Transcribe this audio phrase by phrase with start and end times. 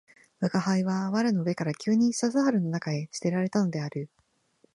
[0.39, 4.09] 吾輩は藁の上から急に笹原の中へ棄てられたのである